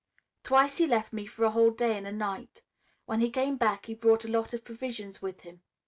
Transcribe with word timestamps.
"Twice 0.41 0.77
he 0.77 0.87
left 0.87 1.13
me 1.13 1.27
for 1.27 1.43
a 1.43 1.51
whole 1.51 1.69
day 1.69 1.95
and 1.95 2.07
a 2.07 2.11
night. 2.11 2.63
When 3.05 3.19
he 3.19 3.29
came 3.29 3.55
back 3.55 3.85
he 3.85 3.93
brought 3.93 4.25
a 4.25 4.31
lot 4.31 4.51
of 4.51 4.65
provisions 4.65 5.21
with 5.21 5.41
him. 5.41 5.61